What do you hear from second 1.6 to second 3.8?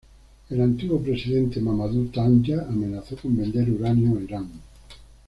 Mamadou Tandja amenazó con vender